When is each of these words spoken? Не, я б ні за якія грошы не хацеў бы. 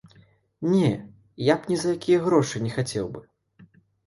Не, 0.69 0.87
я 1.51 1.57
б 1.57 1.69
ні 1.73 1.77
за 1.83 1.93
якія 1.99 2.23
грошы 2.25 2.63
не 2.65 2.73
хацеў 2.79 3.05
бы. 3.13 3.23